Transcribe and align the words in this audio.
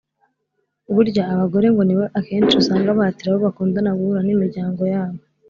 Burya 0.93 1.23
abagore 1.33 1.67
ngo 1.73 1.81
nibo 1.85 2.03
akenshi 2.19 2.53
usanga 2.61 2.97
bahatira 2.97 3.27
abo 3.31 3.39
bakundana 3.45 3.95
guhura 3.97 4.21
n’imiryango 4.23 4.81
yabo 4.93 5.19